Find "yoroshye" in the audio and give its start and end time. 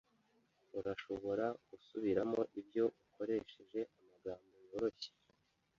4.69-5.11